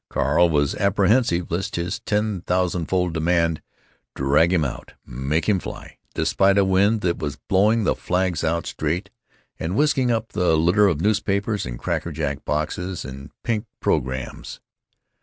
[0.09, 3.61] Carl was apprehensive lest this ten thousandfold demand
[4.15, 8.65] drag him out, make him fly, despite a wind that was blowing the flags out
[8.65, 9.11] straight,
[9.59, 14.59] and whisking up the litter of newspapers and cracker jack boxes and pink programs.